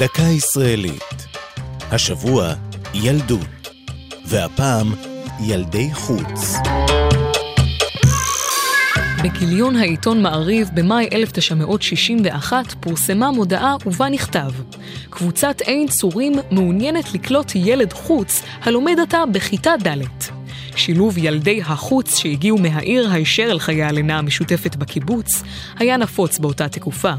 [0.00, 1.26] דקה ישראלית.
[1.90, 2.54] השבוע
[2.94, 3.70] ילדות,
[4.26, 4.94] והפעם
[5.46, 6.56] ילדי חוץ.
[9.24, 14.50] בגיליון העיתון מעריב במאי 1961 פורסמה מודעה ובה נכתב
[15.10, 20.39] קבוצת עין צורים מעוניינת לקלוט ילד חוץ הלומד עתה בכיתה ד'.
[20.76, 25.42] שילוב ילדי החוץ שהגיעו מהעיר הישר אל חיי הלינה המשותפת בקיבוץ
[25.78, 27.12] היה נפוץ באותה תקופה.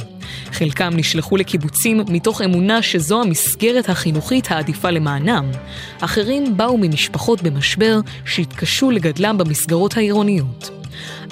[0.52, 5.52] חלקם נשלחו לקיבוצים מתוך אמונה שזו המסגרת החינוכית העדיפה למענם.
[6.00, 10.82] אחרים באו ממשפחות במשבר שהתקשו לגדלם במסגרות העירוניות.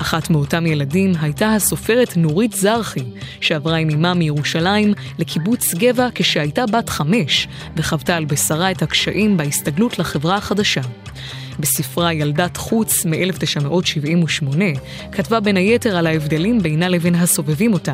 [0.02, 3.04] אחת מאותם ילדים הייתה הסופרת נורית זרחי,
[3.42, 10.00] שעברה עם אמה מירושלים לקיבוץ גבע כשהייתה בת חמש, וחוותה על בשרה את הקשיים בהסתגלות
[10.00, 10.82] לחברה החדשה.
[11.60, 14.58] בספרה ילדת חוץ מ-1978,
[15.12, 17.94] כתבה בין היתר על ההבדלים בינה לבין הסובבים אותה.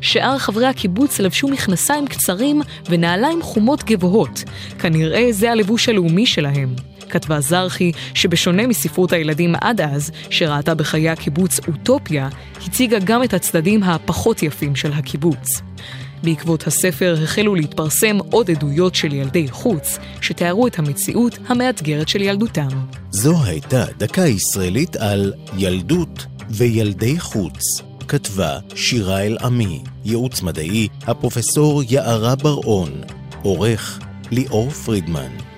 [0.00, 4.44] שאר חברי הקיבוץ לבשו מכנסיים קצרים ונעליים חומות גבוהות.
[4.78, 6.74] כנראה זה הלבוש הלאומי שלהם.
[7.10, 12.28] כתבה זרחי שבשונה מספרות הילדים עד אז, שראתה בחיי הקיבוץ אוטופיה,
[12.66, 15.60] הציגה גם את הצדדים הפחות יפים של הקיבוץ.
[16.22, 22.68] בעקבות הספר החלו להתפרסם עוד עדויות של ילדי חוץ, שתיארו את המציאות המאתגרת של ילדותם.
[23.10, 27.60] זו הייתה דקה ישראלית על ילדות וילדי חוץ.
[28.08, 32.90] כתבה שירה אל-עמי, ייעוץ מדעי, הפרופסור יערה בר-און,
[33.42, 35.49] עורך ליאור פרידמן.